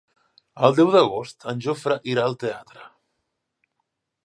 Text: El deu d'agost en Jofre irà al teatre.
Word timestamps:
El 0.67 0.71
deu 0.77 0.87
d'agost 0.95 1.45
en 1.51 1.61
Jofre 1.67 1.99
irà 2.15 2.25
al 2.31 2.39
teatre. 2.47 2.89